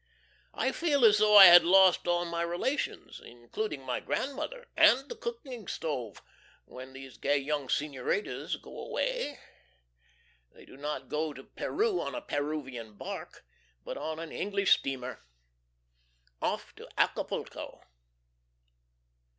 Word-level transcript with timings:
I 0.55 0.71
feel 0.71 1.05
as 1.05 1.19
though 1.19 1.37
I 1.37 1.45
had 1.45 1.63
lost 1.63 2.07
all 2.07 2.25
my 2.25 2.41
relations, 2.41 3.21
including 3.23 3.83
my 3.83 3.99
grandmother 3.99 4.67
and 4.75 5.07
the 5.07 5.15
cooking 5.15 5.67
stove 5.67 6.23
when 6.65 6.93
these 6.93 7.17
gay 7.19 7.37
young 7.37 7.69
Senoritas 7.69 8.55
go 8.55 8.79
away. 8.79 9.37
They 10.55 10.65
do 10.65 10.75
not 10.75 11.07
go 11.07 11.33
to 11.33 11.43
Peru 11.43 12.01
on 12.01 12.15
a 12.15 12.21
Peruvian 12.23 12.95
bark, 12.95 13.45
but 13.85 13.95
on 13.95 14.17
an 14.17 14.31
English 14.31 14.71
steamer. 14.79 15.23
Off 16.41 16.73
to 16.77 16.89
Acapulco. 16.97 17.83